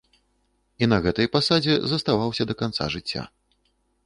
[0.85, 3.23] І на гэтай пасадзе заставаўся да канца жыцця.